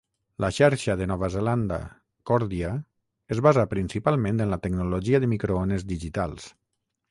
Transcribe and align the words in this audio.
La 0.43 0.47
xarxa 0.57 0.93
de 1.01 1.07
Nova 1.11 1.27
Zelanda 1.35 1.77
Kordia 2.31 2.71
es 3.37 3.43
basa 3.49 3.67
principalment 3.75 4.43
en 4.47 4.53
la 4.55 4.61
tecnologia 4.67 5.23
de 5.27 5.33
microones 5.37 5.89
digitals. 5.95 6.53